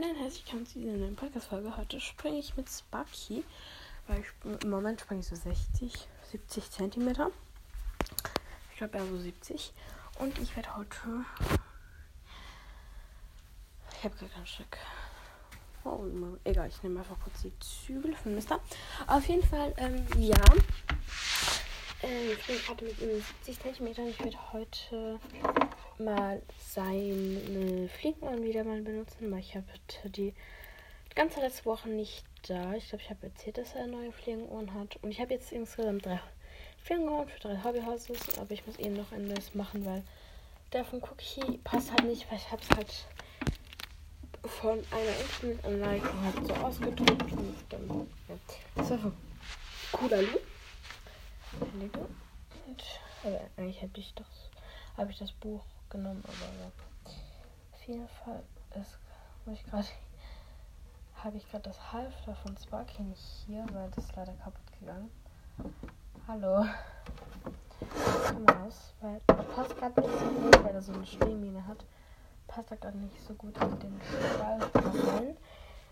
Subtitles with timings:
[0.00, 1.76] Hallo und herzlich willkommen zu dieser neuen Podcast-Folge.
[1.76, 3.44] Heute springe ich mit Sparky,
[4.06, 5.92] weil ich, im Moment springe ich so 60,
[6.30, 7.30] 70 Zentimeter.
[8.70, 9.72] Ich glaube eher so 70.
[10.18, 10.94] Und ich werde heute.
[13.92, 14.78] Ich habe gar kein Stück.
[15.84, 16.04] Oh,
[16.44, 18.60] egal, ich nehme einfach kurz die Zügel von Mister.
[19.06, 20.42] Auf jeden Fall, ähm, ja.
[22.02, 24.08] Äh, ich bin gerade mit ihm 70 cm.
[24.08, 25.20] Ich werde heute
[26.00, 29.66] mal seine Fliegenuhren wieder mal benutzen, weil ich habe
[30.04, 30.34] die
[31.14, 32.74] ganze letzte Woche nicht da.
[32.74, 34.96] Ich glaube, ich habe erzählt, dass er neue Fliegenuhren hat.
[35.02, 36.20] Und ich habe jetzt insgesamt drei
[36.82, 38.38] Fliegenuhren für drei Hobbyhouses.
[38.38, 40.02] Aber ich muss eben noch ein neues machen, weil
[40.72, 43.06] der von Cookie passt halt nicht, weil ich habe es halt
[44.44, 47.32] von einer Internetanleitung halt so ausgedrückt.
[47.32, 48.34] Und dann, ja.
[48.76, 50.40] Das war von Loop.
[52.66, 52.82] Und,
[53.24, 54.26] aber eigentlich hätte ich das,
[54.96, 56.70] habe ich das Buch genommen, aber ja.
[57.72, 58.42] Auf jeden Fall
[58.80, 58.98] ist,
[59.52, 59.86] ich gerade,
[61.16, 65.10] habe ich gerade das Halfter von Sparky nicht hier, weil das ist leider kaputt gegangen.
[66.28, 66.64] Hallo.
[68.28, 71.84] Komm raus, weil passt gerade nicht so gut, weil er so eine Stehmine hat.
[72.46, 74.60] Passt gerade nicht so gut in den Stall
[75.16, 75.36] rein.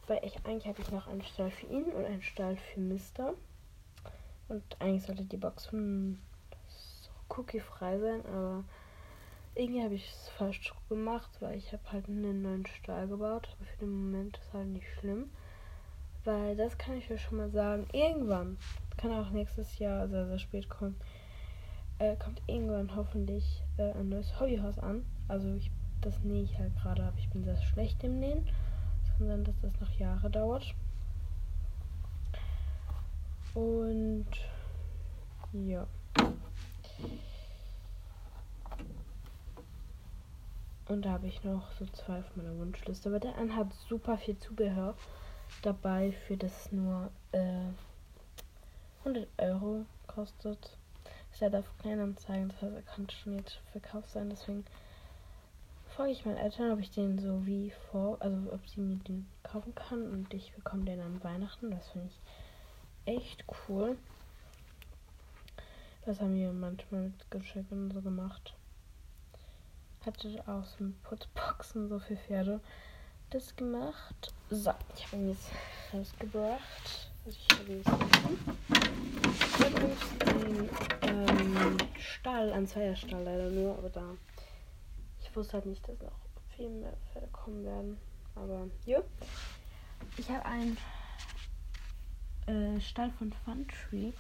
[0.07, 3.35] Weil ich eigentlich habe ich noch einen Stall für ihn und einen Stall für Mister.
[4.49, 6.19] Und eigentlich sollte die Box von
[7.29, 8.65] Cookie frei sein, aber
[9.55, 13.49] irgendwie habe ich es falsch gemacht, weil ich habe halt einen neuen Stall gebaut.
[13.57, 15.31] Aber für den Moment ist halt nicht schlimm.
[16.25, 17.87] Weil das kann ich euch schon mal sagen.
[17.93, 18.59] Irgendwann,
[18.97, 20.97] kann auch nächstes Jahr sehr, sehr spät kommen,
[21.99, 25.07] äh, kommt irgendwann hoffentlich äh, ein neues Hobbyhaus an.
[25.29, 28.45] Also ich, das nähe ich halt gerade, aber ich bin sehr schlecht im Nähen.
[29.03, 30.75] Es kann sein, dass das noch Jahre dauert.
[33.55, 34.27] Und
[35.53, 35.87] ja.
[40.89, 43.11] Und da habe ich noch so zwei auf meiner Wunschliste.
[43.11, 44.95] Aber der eine hat super viel Zubehör
[45.61, 47.67] dabei, für das nur äh,
[49.01, 50.79] 100 Euro kostet.
[51.31, 54.31] Ist ja auf Kleinanzeigen, das heißt, er kann schon jetzt verkauft sein.
[54.31, 54.65] Deswegen
[55.89, 59.27] frage ich meine Eltern, ob ich den so wie vor, also ob sie mir den
[59.43, 61.71] kaufen kann und ich bekomme den an Weihnachten.
[61.71, 63.99] Das finde ich echt cool.
[66.07, 68.55] Das haben wir manchmal mit Geschenken so gemacht
[70.09, 72.61] hatte aus dem Putzboxen so für Pferde
[73.29, 74.33] das gemacht.
[74.49, 75.51] So, ich habe ihn jetzt
[75.93, 77.11] rausgebracht.
[77.27, 77.93] Also ich habe ihn jetzt
[81.03, 84.15] den ähm, Stall, ein Zweierstall leider nur, aber da.
[85.21, 86.13] Ich wusste halt nicht, dass noch
[86.57, 87.99] viel mehr Pferde kommen werden.
[88.35, 89.03] Aber ja.
[90.17, 90.79] Ich habe einen
[92.47, 94.13] äh, Stall von Funtree.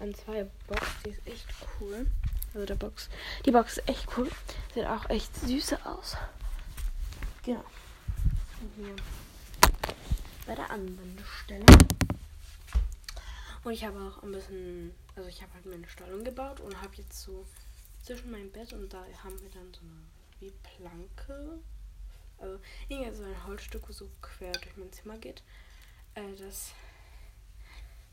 [0.00, 1.46] Ein Zweierbox, die ist echt
[1.78, 2.06] cool.
[2.54, 3.08] Also der Box.
[3.46, 4.30] Die Box ist echt cool.
[4.74, 6.16] Sieht auch echt süß aus.
[7.44, 7.64] Genau.
[8.60, 8.96] Und hier
[10.46, 11.66] bei der Anwendestelle.
[13.62, 16.96] Und ich habe auch ein bisschen, also ich habe halt meine Stallung gebaut und habe
[16.96, 17.46] jetzt so
[18.02, 20.00] zwischen meinem Bett und da haben wir dann so eine
[20.40, 21.58] wie Planke.
[22.38, 25.42] Also irgendwie so ein Holzstück, wo so quer durch mein Zimmer geht.
[26.14, 26.72] Äh, das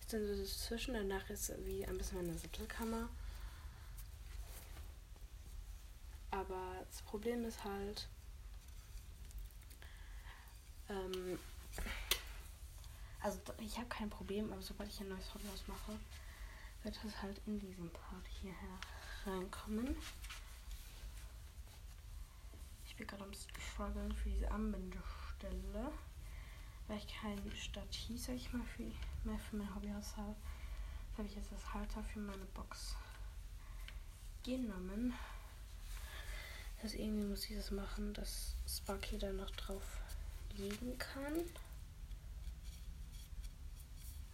[0.02, 0.94] ist dann so dazwischen.
[0.94, 3.10] Danach ist wie ein bisschen meine Sattelkammer.
[6.32, 8.08] Aber das Problem ist halt,
[10.90, 11.40] ähm,
[13.22, 15.98] also ich habe kein Problem, aber sobald ich ein neues Hothouse mache,
[16.84, 18.54] wird es halt in diesen Part hier
[19.26, 19.96] reinkommen.
[22.86, 25.92] Ich bin gerade am struggeln für diese Anbindestelle,
[26.88, 28.84] weil ich kein Stativ, sag ich mal, für,
[29.24, 30.36] mehr für mein Hobbyhaus habe.
[31.18, 32.96] habe ich jetzt das Halter für meine Box
[34.44, 35.14] genommen.
[36.88, 39.84] Das irgendwie muss ich das machen, dass Sparky da noch drauf
[40.56, 41.34] liegen kann.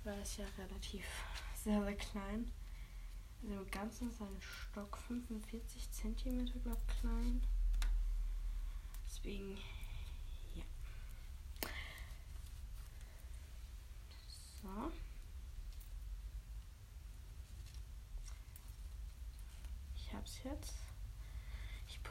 [0.04, 1.04] Weil es ja relativ
[1.56, 2.52] sehr, sehr klein.
[3.42, 7.42] Also im Ganzen ist ein Stock 45 cm, glaube ich, klein.
[9.08, 9.58] Deswegen,
[10.54, 10.64] ja.
[14.62, 14.92] So.
[19.96, 20.83] Ich hab's jetzt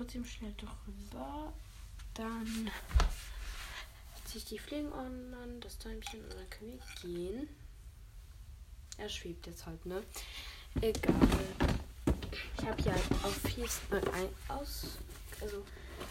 [0.02, 1.52] putze ihm schnell drüber.
[2.14, 2.70] Dann
[4.24, 7.48] ziehe ich die Fliegenohren an, das Däumchen und dann können wir gehen.
[8.98, 10.02] Er schwebt jetzt halt, ne?
[10.80, 11.14] Egal.
[12.58, 14.98] Ich habe hier auf viel äh, ein, aus,
[15.40, 15.64] also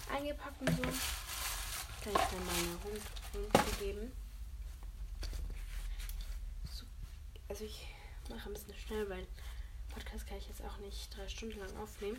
[0.10, 0.84] eingepackt und so.
[0.84, 3.02] Kann ich dann meine Hund,
[3.34, 4.12] Hund geben.
[6.72, 6.86] So,
[7.50, 7.88] also ich
[8.30, 9.28] mache ein bisschen schnell, weil
[9.90, 12.18] Podcast kann ich jetzt auch nicht drei Stunden lang aufnehmen.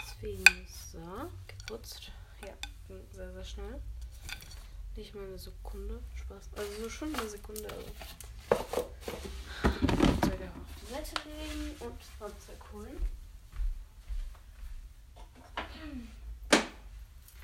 [0.00, 2.10] Deswegen so, geputzt.
[2.40, 2.54] Ja,
[3.12, 3.80] sehr, sehr schnell.
[4.96, 6.00] Nicht mal eine Sekunde.
[6.14, 6.48] Spaß.
[6.56, 7.68] Also so schon eine Sekunde.
[7.68, 7.92] Also.
[10.22, 13.06] Zeug einfach auf die Seite legen und Fahrzeug holen.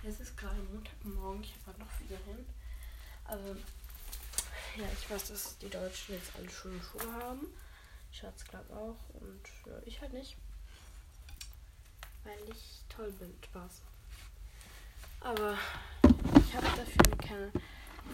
[0.03, 1.43] Es ist gerade Montagmorgen.
[1.43, 2.47] Ich habe noch viel hin.
[3.25, 3.57] Also,
[4.77, 7.47] ja, ich weiß, dass die Deutschen jetzt alle schon eine Schule haben.
[8.11, 9.21] Schatz glaube auch.
[9.21, 10.37] Und ja, ich halt nicht.
[12.25, 13.35] Weil ich toll bin.
[13.45, 13.83] Spaß.
[15.21, 15.59] Aber
[16.37, 17.53] ich habe dafür keine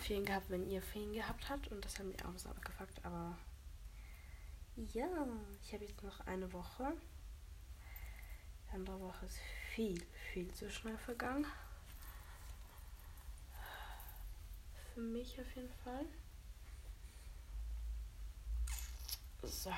[0.00, 1.68] Ferien gehabt, wenn ihr Ferien gehabt habt.
[1.68, 3.04] Und das hat mich auch so abgefuckt.
[3.04, 3.36] Aber
[4.76, 5.08] ja,
[5.62, 6.92] ich habe jetzt noch eine Woche.
[8.66, 9.38] Die andere Woche ist
[9.74, 11.46] viel, viel zu schnell vergangen.
[14.92, 16.04] Für mich auf jeden Fall.
[19.42, 19.72] So,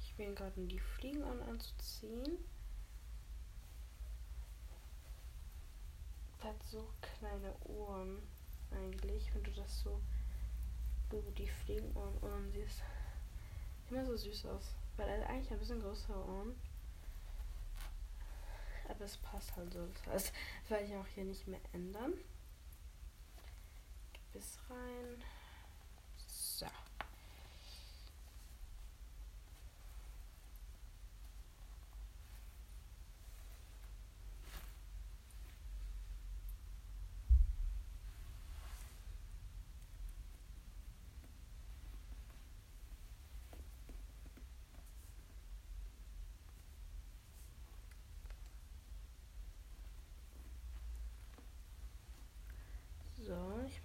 [0.00, 2.38] ich bin gerade in die Fliegen an anzuziehen.
[6.44, 8.22] Hat so kleine Ohren
[8.70, 10.00] eigentlich, wenn du das so,
[11.10, 12.82] du die Fliegenohren siehst.
[13.90, 14.74] Immer so süß aus.
[14.96, 16.54] Weil er eigentlich ein bisschen größere Ohren.
[18.88, 19.86] Aber es passt halt so.
[19.86, 20.32] Das heißt,
[20.68, 22.14] werde ich auch hier nicht mehr ändern.
[24.32, 25.22] Bis rein.
[26.26, 26.66] So.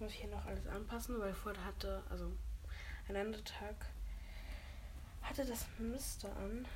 [0.04, 2.30] Ich muss hier noch alles anpassen, weil vorher hatte, also
[3.08, 3.86] ein anderer Tag
[5.22, 6.66] hatte das Muster an.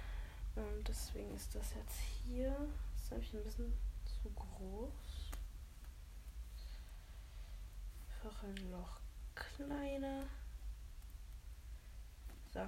[0.56, 2.56] Und deswegen ist das jetzt hier,
[2.96, 3.70] das habe ich ein bisschen
[4.06, 5.30] zu groß.
[8.14, 8.98] Einfach ein Loch
[9.34, 10.22] kleiner.
[12.54, 12.66] So.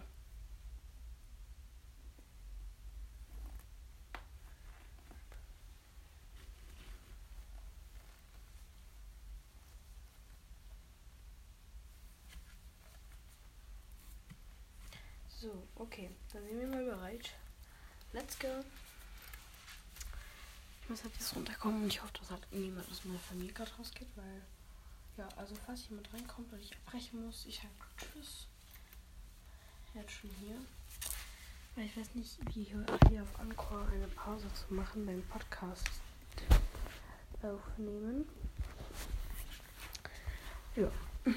[15.41, 16.11] So, okay.
[16.35, 17.31] Dann sind wir mal bereit.
[18.13, 18.63] Let's go.
[20.83, 23.71] Ich muss halt jetzt runterkommen und ich hoffe, dass halt niemand aus meiner Familie gerade
[23.79, 24.43] rausgeht, weil.
[25.17, 28.49] Ja, also falls jemand reinkommt und ich abbrechen muss, ich sage Tschüss.
[29.95, 30.57] Jetzt schon hier.
[31.75, 35.89] Weil ich weiß nicht, wie hier, hier auf Anchor eine Pause zu machen beim Podcast
[37.43, 38.29] aufnehmen.
[40.77, 40.91] Ja.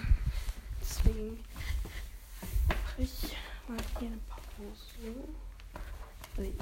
[0.81, 1.43] Deswegen
[2.67, 5.13] mache ich mal hier eine Pause.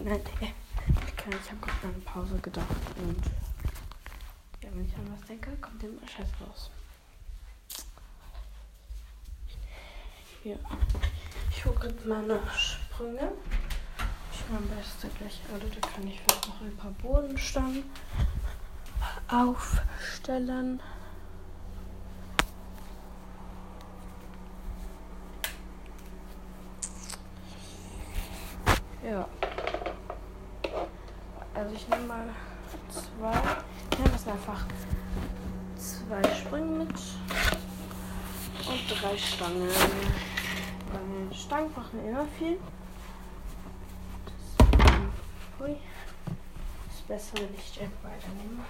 [0.03, 2.67] Nein, ich habe gerade eine Pause gedacht
[2.97, 3.25] und
[4.61, 6.71] ja, wenn ich an was denke, kommt immer Scheiß raus.
[10.43, 10.59] Hier.
[11.49, 13.31] Ich hole gerade meine Sprünge.
[14.33, 15.69] Ich mache am besten gleich alle.
[15.69, 17.83] Da kann ich vielleicht noch ein paar Bodenstangen
[19.27, 20.81] aufstellen.
[29.11, 29.27] Ja.
[31.53, 32.29] Also ich nehme mal
[32.89, 33.33] zwei.
[33.91, 34.65] Ich nehme das einfach
[35.75, 39.67] zwei Springen mit und drei Stangen.
[39.67, 42.57] Weil Stangen brauchen immer viel.
[44.25, 45.11] Deswegen,
[45.59, 45.75] hui,
[46.89, 48.63] ist besser, wenn ich den weiternehme.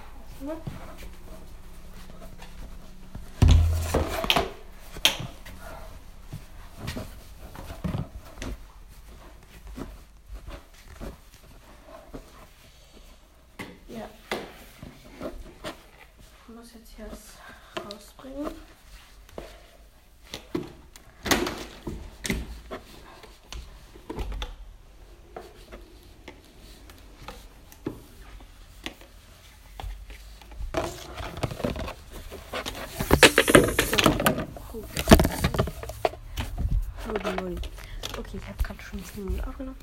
[38.31, 39.77] Okay, ich habe gerade schon 10 Minuten aufgenommen.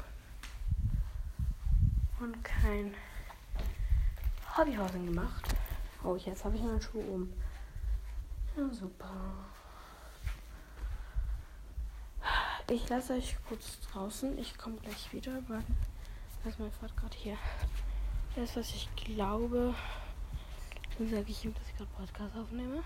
[2.19, 2.95] Und kein
[4.57, 5.55] Hobbyhausen gemacht.
[6.03, 7.31] Oh, jetzt habe ich meinen Schuh um.
[8.57, 9.11] Ja, super.
[12.71, 14.39] Ich lasse euch kurz draußen.
[14.39, 15.63] Ich komme gleich wieder, weil
[16.43, 17.37] das mein Vater gerade hier
[18.37, 19.75] ist, was ich glaube.
[20.99, 22.83] Sage ich ihm, dass ich gerade Podcast aufnehme.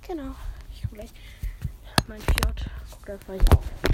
[0.00, 0.34] Genau.
[0.72, 1.12] Ich komme gleich.
[2.08, 2.68] Mein Fjord.
[2.90, 3.91] Guck, da fahre ich auf.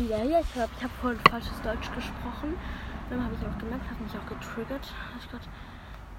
[0.00, 0.40] Wieder hier.
[0.40, 2.58] Ich glaube, ich habe vorhin falsches Deutsch gesprochen.
[3.10, 5.44] Dann habe ich auch gemerkt, hat mich auch getriggert, dass ich gerade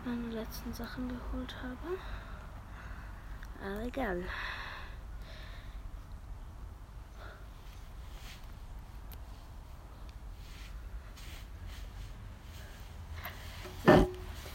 [0.05, 1.97] meine letzten Sachen geholt habe.
[3.63, 4.23] Aber egal.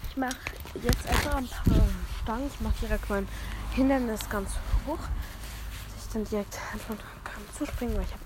[0.08, 0.36] Ich mache
[0.82, 1.82] jetzt einfach ein paar
[2.22, 2.46] Stangen.
[2.46, 3.28] Ich mache direkt mein
[3.72, 4.50] Hindernis ganz
[4.86, 8.25] hoch, dass ich dann direkt anfangen kann zu springen, weil ich habe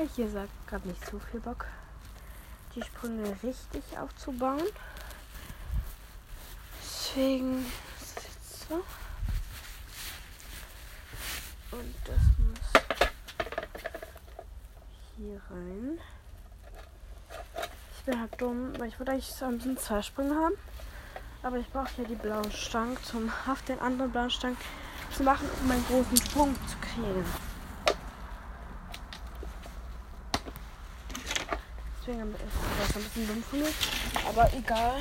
[0.00, 1.66] ehrlich gesagt gerade nicht so viel Bock,
[2.74, 4.62] die Sprünge richtig aufzubauen.
[6.80, 7.66] Deswegen
[8.00, 8.74] ist es jetzt so.
[11.72, 12.82] Und das muss
[15.16, 15.98] hier rein.
[17.98, 20.54] Ich bin halt dumm, weil ich würde eigentlich so ein bisschen zwei Sprünge haben.
[21.42, 24.56] Aber ich brauche hier die blauen Stangen, um auf den anderen blauen Stangen
[25.14, 27.49] zu machen, um meinen großen Sprung zu kriegen.
[32.10, 32.40] Deswegen ist
[32.80, 33.68] das ein bisschen dumm von mir.
[34.28, 35.00] Aber egal.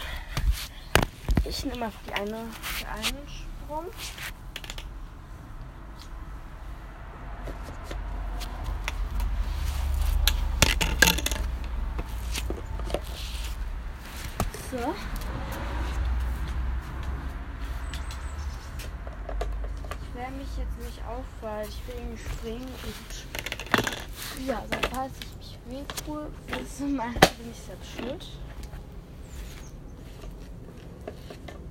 [1.44, 2.46] Ich nehme einfach die eine,
[2.80, 3.86] die einen Sprung.
[14.70, 14.96] So.
[20.14, 25.39] wärme mich jetzt nicht auf, weil ich will irgendwie springen und ja, also falls ich
[25.70, 28.28] weh tue, bin ich selbst schuld.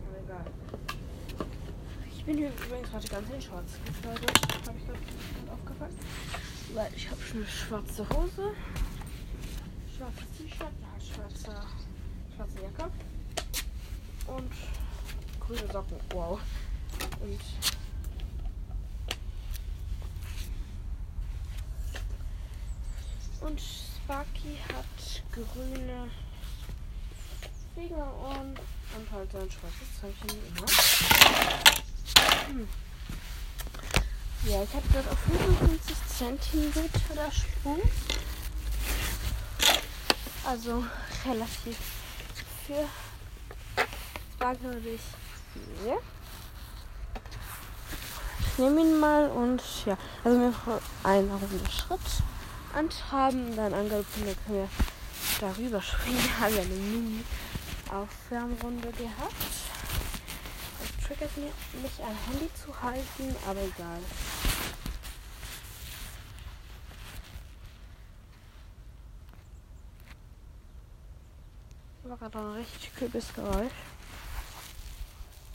[0.06, 0.46] Aber egal.
[2.12, 4.30] Ich bin hier übrigens heute ganz in schwarz gekleidet,
[4.66, 5.98] habe ich gerade aufgefallen.
[6.74, 8.54] Weil ich habe schon eine schwarze Hose,
[9.96, 10.72] schwarzes T-Shirt,
[11.14, 11.62] schwarze,
[12.36, 12.90] schwarze Jacke
[14.26, 14.52] und
[15.40, 15.96] grüne Socken.
[16.12, 16.40] Wow.
[17.20, 17.40] Und
[23.40, 23.60] Und
[24.08, 26.08] Sparky hat grüne
[27.74, 28.58] Fliegerohren
[28.96, 30.66] und halt sein schwarzes Zeichen immer.
[32.48, 32.68] Hm.
[34.46, 36.72] Ja, ich habe dort auf 55 cm
[37.14, 37.82] der Sprung.
[40.46, 40.84] Also
[41.26, 41.76] relativ
[42.66, 42.88] für
[44.40, 45.02] natürlich
[45.52, 45.98] viel.
[48.40, 50.54] Ich nehme ihn mal und ja, also mir
[51.02, 52.00] ein Runde Schritt
[52.76, 54.68] und haben dann angerufen, dann können wir
[55.40, 56.18] darüber springen.
[56.22, 59.34] Wir haben ja eine Mini-Aufwärmrunde gehabt.
[60.82, 64.00] Es triggert mir mich ein Handy zu halten, aber egal.
[72.02, 73.72] Das war gerade ein richtig kühles Geräusch.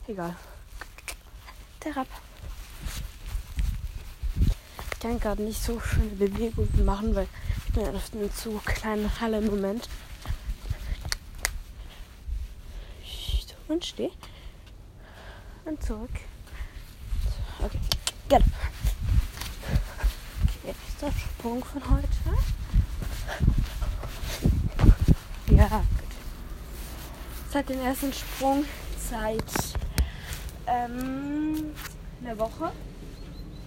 [0.08, 0.36] Egal.
[1.84, 2.08] Der Rapp
[5.04, 7.28] kann gerade nicht so schöne Bewegungen machen, weil
[7.68, 9.90] ich bin auf einer zu kleinen Halle im Moment.
[13.68, 14.12] Und steh.
[15.66, 16.10] Und zurück.
[17.60, 17.80] Okay.
[18.30, 18.46] Genau.
[21.02, 22.08] Der Sprung von heute.
[25.48, 26.14] Ja, gut.
[27.52, 28.64] Seit dem ersten Sprung
[28.98, 29.44] seit
[30.66, 31.74] ähm,
[32.24, 32.72] einer Woche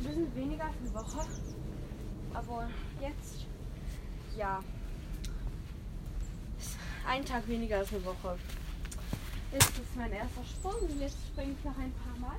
[0.05, 1.27] bisschen weniger als eine Woche.
[2.35, 2.69] Aber
[3.01, 3.47] jetzt,
[4.37, 4.61] ja,
[7.07, 8.39] ein Tag weniger als eine Woche.
[9.53, 12.37] Jetzt ist mein erster Sprung und jetzt springe ich noch ein paar Mal.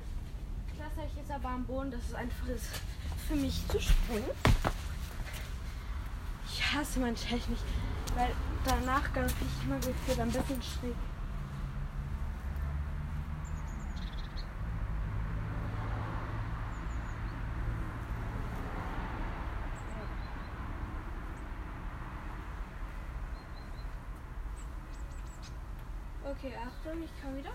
[0.78, 2.66] Lasse ich jetzt aber am Boden, dass es einfach ist
[3.26, 4.30] für mich zu springen.
[6.46, 7.58] Ich hasse meine Technik,
[8.14, 8.30] weil
[8.64, 10.94] danach ganz ich immer gefühlt ein bisschen schräg.
[26.30, 26.52] Okay,
[26.88, 27.52] Achtung, ich komme wieder.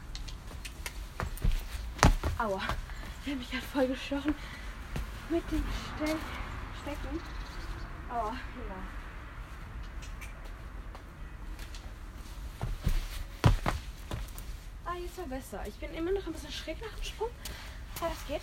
[2.38, 2.62] Aua,
[3.24, 4.36] ich habe mich gerade voll gestochen
[5.30, 5.64] mit dem
[5.96, 6.16] Ste
[6.82, 7.20] Stecken.
[8.10, 8.76] Aua, ja.
[14.86, 15.64] Ah, jetzt war besser.
[15.66, 17.30] Ich bin immer noch ein bisschen schräg nach dem Sprung.
[18.00, 18.42] Aber das geht.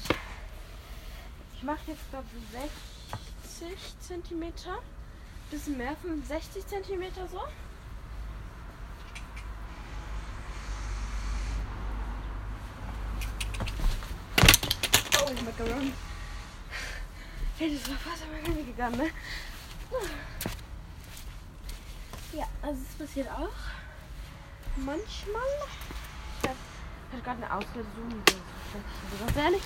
[1.55, 4.53] Ich mache jetzt, glaube ich, 60 cm.
[5.51, 7.43] Bisschen mehr, 65 cm so.
[15.61, 15.93] Macaron.
[17.59, 19.11] Hey, das war fast am Ende gegangen, ne?
[22.33, 23.49] Ja, also es passiert auch.
[24.77, 25.43] Manchmal.
[26.43, 28.23] Ich habe gerade eine Auslösung.
[29.19, 29.63] Ganz ehrlich.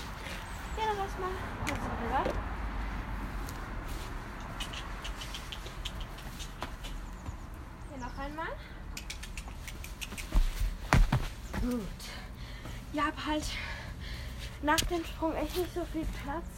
[0.77, 1.31] Ja, lass mal.
[1.67, 2.35] Das ist egal.
[8.17, 8.47] einmal.
[11.61, 11.81] Gut.
[12.93, 13.45] Ich habe halt
[14.65, 16.49] nach dem Sprung echt nicht so viel Platz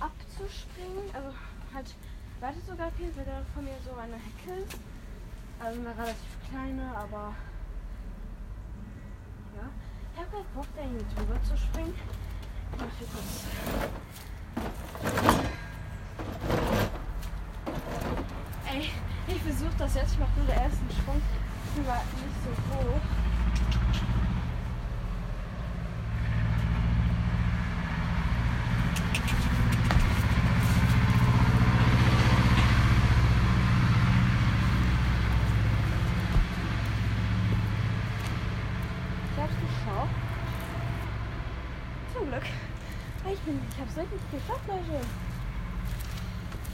[0.00, 1.04] abzuspringen.
[1.12, 1.28] Also
[1.74, 1.94] halt
[2.40, 4.78] warte sogar viel, weil da von mir so eine Hecke ist.
[5.60, 7.34] Also eine relativ kleine, aber
[9.56, 9.68] ja.
[10.14, 11.94] Ich habe halt Bock, da irgendwie drüber zu springen.
[12.72, 13.44] Ich mach hier kurz.
[18.72, 18.90] Ey,
[19.28, 20.12] ich versuche das jetzt.
[20.12, 21.22] Ich mache nur den ersten Sprung.
[21.76, 23.21] Ich war nicht so hoch.
[43.44, 45.04] Ich habe es wirklich geschafft, Leute.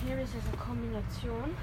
[0.05, 1.57] Hier ist jetzt eine Kombination.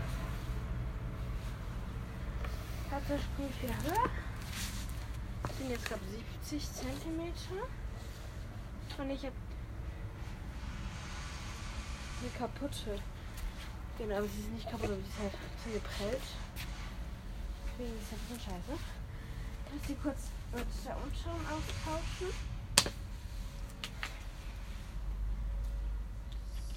[2.89, 4.09] Katze springt wieder höher.
[5.59, 7.19] Sind jetzt, glaube ich, 70 cm.
[8.97, 9.35] Und ich habe
[12.21, 12.99] eine kaputte.
[13.99, 16.23] Genau, aber sie ist nicht kaputt, aber sie ist halt bisschen geprellt.
[17.77, 18.79] Deswegen ist das ein bisschen scheiße.
[19.67, 22.54] Ich muss sie kurz mit der Umschau austauschen.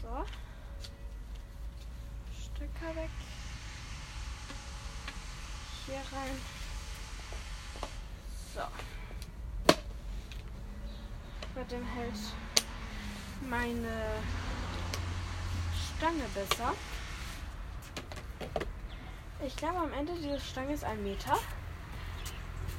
[0.09, 0.25] So.
[2.41, 3.11] Stecker weg.
[5.85, 6.41] Hier rein.
[8.55, 8.63] So.
[11.55, 12.15] Bei dem hält
[13.49, 14.23] meine
[15.99, 16.75] Stange besser.
[19.45, 21.39] Ich glaube, am Ende diese Stange ist ein Meter.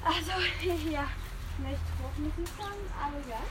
[0.04, 0.32] Also,
[0.90, 1.08] ja,
[1.60, 3.42] nicht hoch, sagen, aber ja.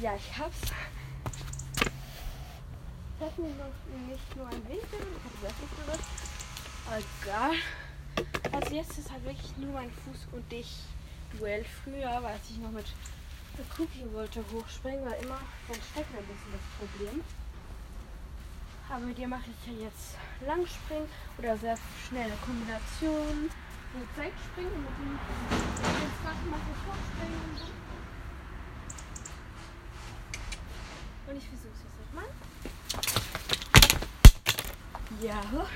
[0.00, 0.60] Ja, ich hab's.
[1.82, 6.08] Ich hab mir noch nicht nur ein Winkel, ich hab das nicht benutzt.
[6.86, 7.56] Aber egal.
[8.52, 10.72] Also jetzt ist halt wirklich nur mein Fuß und dich
[11.36, 11.64] Duell.
[11.82, 12.86] Früher, als ich noch mit
[13.58, 17.24] der Cookie wollte hochspringen, war immer mein Stecken ein bisschen das Problem.
[18.88, 21.08] Aber mit dir mache ich ja jetzt Langspringen
[21.38, 23.50] oder sehr schnelle Kombinationen.
[23.98, 25.18] Mit Seitspringen und mit dem
[25.50, 27.77] jetzt mache ich Hochspringen
[31.28, 32.28] und ich versuche es jetzt nochmal.
[35.20, 35.68] Ja.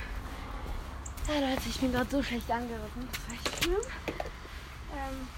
[1.29, 3.09] Ja, Leute, ich bin gerade so schlecht angerissen.
[3.13, 3.81] Das war echt schlimm.
[4.93, 5.29] Ähm,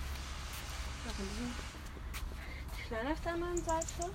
[2.79, 4.11] die Kleine auf der anderen Seite.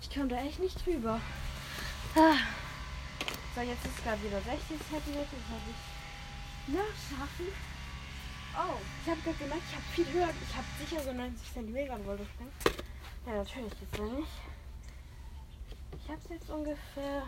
[0.00, 1.20] Ich komme da echt nicht drüber.
[2.16, 2.59] Ah.
[3.60, 5.16] So, jetzt ist gerade wieder 60 cm.
[5.20, 7.48] Das habe ich nachschaffen.
[8.56, 10.30] Oh, ich habe gerade gemerkt, ich habe viel höher.
[10.48, 12.52] Ich habe sicher so 90 cm wollte springen.
[13.26, 14.28] Ja, natürlich jetzt noch nicht.
[15.92, 17.26] Ich habe es jetzt ungefähr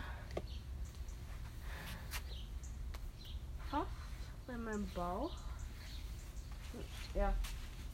[3.69, 3.91] fast
[4.47, 5.35] bei meinem Bauch.
[7.13, 7.31] Ja,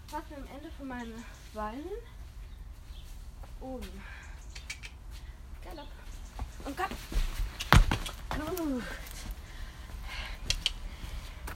[0.08, 1.92] fast am Ende von meinen Beinen.
[3.60, 4.02] Oben.
[5.62, 5.90] Galopp.
[6.64, 7.29] Und Galopp.
[8.40, 8.84] Gut.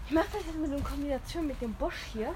[0.06, 2.36] Ich mache das jetzt mit einer Kombination mit dem Bosch hier.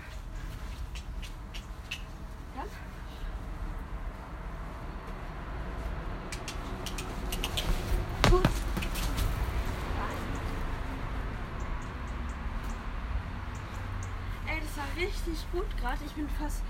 [14.46, 15.98] Das war richtig gut gerade.
[16.06, 16.62] Ich bin fast,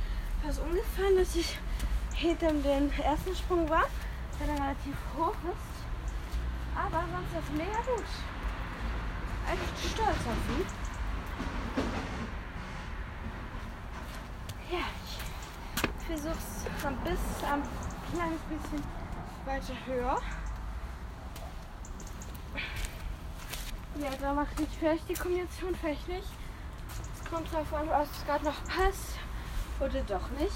[0.44, 1.58] fast umgefallen, dass ich
[2.16, 3.86] hinter dem ersten Sprung war,
[4.40, 5.77] der dann relativ hoch ist.
[6.78, 8.06] Aber sonst ist es mega gut.
[9.52, 10.66] Echt stolz auf sie.
[14.76, 14.86] Ja,
[15.76, 17.64] ich versuche es ein bisschen, ein
[18.14, 18.84] kleines bisschen
[19.46, 20.22] weiter höher.
[24.00, 26.28] Ja, da macht nicht vielleicht die Kombination, vielleicht nicht.
[27.16, 29.18] Es kommt drauf an, ob es gerade noch passt
[29.80, 30.54] oder doch nicht.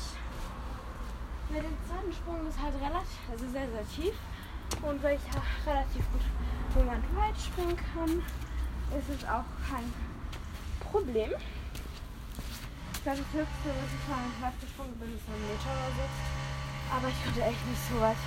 [1.50, 4.14] Mit dem zweiten Sprung ist halt relativ, also sehr, sehr tief.
[4.82, 6.22] Und weil ich ja relativ gut
[6.76, 8.20] Moment weit springen kann,
[8.98, 9.92] ist es auch kein
[10.80, 11.32] Problem.
[12.94, 16.06] Ich glaube, das höchste, was ich mal weit gesprungen bin, ist ein Meter oder so.
[16.96, 18.18] Aber ich konnte echt nicht so weit.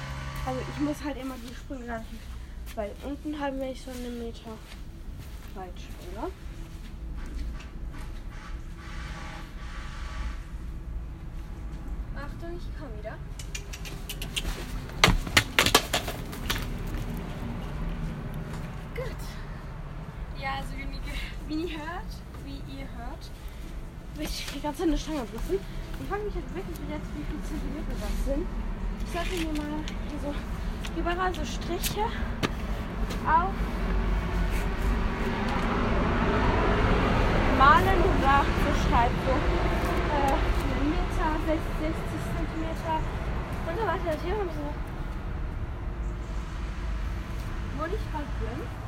[0.47, 2.21] Also ich muss halt immer die Sprünge relativ
[2.75, 4.51] weit unten haben, wenn ich einen Meter
[5.55, 6.31] weit springe.
[12.17, 13.17] Achtung, ich komme wieder.
[21.49, 22.11] Wie ihr hört,
[22.45, 23.31] wie ihr hört,
[24.19, 25.59] ich die ganze Zeit eine Stange prüfen.
[26.01, 28.47] Ich frage mich jetzt wirklich jetzt, wie viele Zentimeter das sind.
[29.05, 30.35] Ich sollte mir mal hier so
[30.99, 32.07] überall so Striche
[33.27, 33.55] auf
[37.59, 39.15] malen oder so schreiben.
[39.27, 39.35] So,
[40.15, 40.37] äh,
[40.85, 42.97] Meter, 60, 60 Zentimeter
[43.67, 44.19] und so weiter.
[44.23, 44.67] Hier haben so.
[47.79, 48.84] Wo ich gerade bin.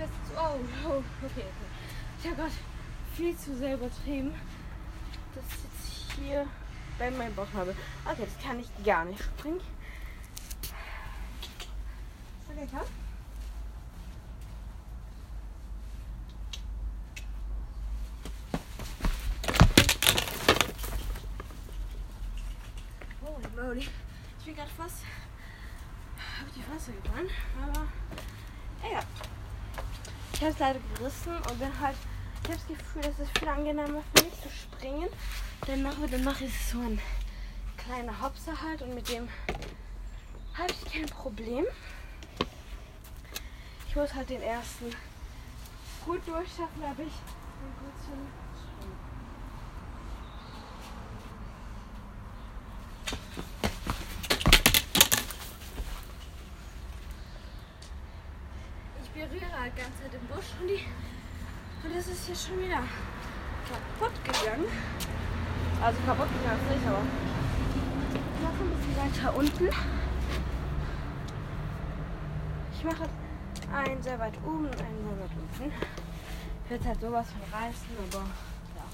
[0.00, 0.38] Ich weiß jetzt.
[0.38, 1.44] Oh, oh, okay, okay.
[2.18, 2.52] Ich habe gerade
[3.14, 4.34] viel zu sehr übertrieben.
[5.34, 6.46] Das ist jetzt hier
[6.98, 7.76] bei meinem Bauchnabel.
[8.06, 9.60] Okay, das kann ich gar nicht springen.
[12.48, 12.80] Okay, komm.
[23.76, 25.04] Ich bin gerade fast
[26.16, 27.28] auf die Fresse gefallen,
[27.62, 27.86] aber.
[30.40, 31.96] Ich habe es leider gerissen und bin halt,
[32.42, 35.10] ich habe das Gefühl, es ist viel angenehmer für mich zu springen.
[35.66, 35.82] Dann
[36.24, 36.98] mache ich so ein
[37.76, 39.28] kleiner Hopser halt und mit dem
[40.54, 41.66] habe ich kein Problem.
[43.86, 44.86] Ich muss halt den ersten
[46.06, 47.12] gut durchschaffen, aber ich
[47.60, 48.26] bin gut zum
[48.56, 49.10] Schwimmen.
[59.02, 59.10] Ich
[59.70, 60.84] berühre halt ganz Zeit den Busch und die
[61.82, 62.82] und das ist hier schon wieder
[63.68, 64.66] kaputt gegangen.
[65.82, 67.02] Also kaputt gegangen ist nicht, aber
[68.42, 69.68] noch ein bisschen weiter unten.
[72.74, 73.08] Ich mache
[73.72, 75.72] einen sehr weit oben und einen sehr weit unten.
[76.64, 78.26] Ich werde halt sowas von reißen, aber
[78.76, 78.84] ja.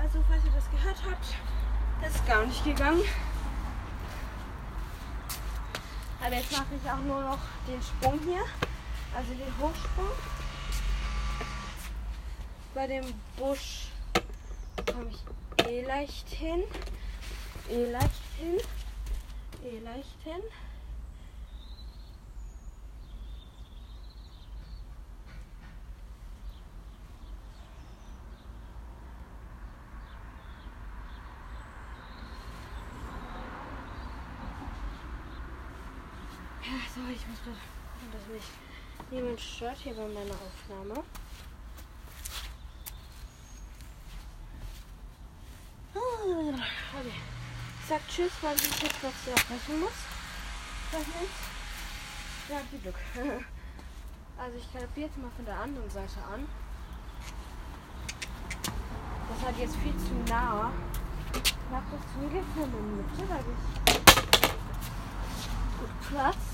[0.00, 1.26] Also falls ihr das gehört habt,
[2.02, 3.02] das ist gar nicht gegangen.
[6.24, 8.44] Aber jetzt mache ich auch nur noch den Sprung hier,
[9.14, 10.10] also den Hochsprung.
[12.74, 13.04] Bei dem
[13.36, 13.88] Busch
[14.86, 16.62] komme ich eh leicht hin,
[17.68, 18.58] eh leicht hin,
[19.64, 20.42] eh leicht hin.
[36.64, 38.42] Ja, sorry, ich muss gerade gucken, dass mich
[39.10, 41.04] niemand stört hier bei meiner Aufnahme.
[46.24, 47.12] Okay.
[47.80, 49.90] Ich sag Tschüss, weil ich jetzt noch sehr sprechen muss.
[52.48, 52.94] Ja, viel Glück.
[54.38, 56.48] Also ich greife jetzt mal von der anderen Seite an.
[59.28, 60.72] Das hat jetzt viel zu nah.
[61.32, 64.00] Ich mache das zum Glück in der Mitte, weil ich
[65.78, 66.51] gut Platz.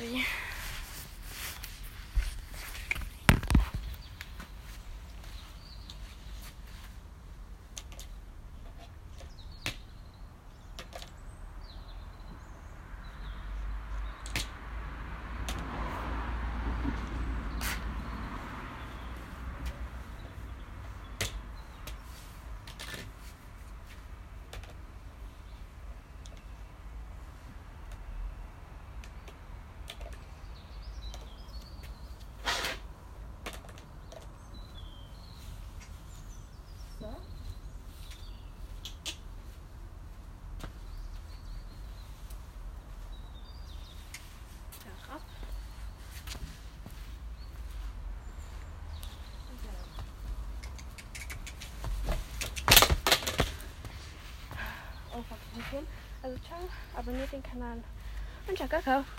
[0.00, 0.39] compris.
[55.60, 55.88] Oh, fuck,
[56.22, 57.84] Also ciao, abonniert den Kanal
[58.48, 59.04] und ciao, Kakao.